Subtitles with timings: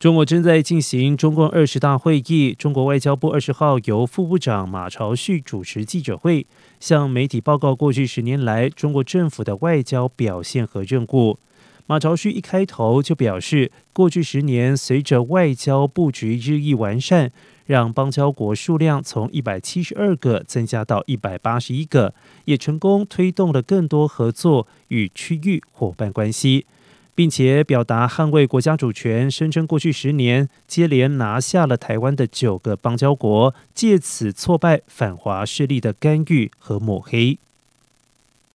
[0.00, 2.56] 中国正在进行中共二十大会议。
[2.58, 6.46] 中国外交部二十号由副部长马朝旭主持记者会，
[6.80, 11.38] 向媒体报告过去十年来中国政府的外交表现和任务。
[11.86, 17.30] 马朝旭一开头就表示，过去十年随着外交布局日益完善，
[17.66, 22.14] 让邦交国数量从一百七十二个增加到一百八十一个，
[22.46, 26.64] 也成功推动了更多合作与区域伙伴关系。
[27.14, 37.38] 并且表达捍卫国家主权，声称过去十年接连拿下了台湾的九个邦交国，借此挫败反华势力的干预和抹黑。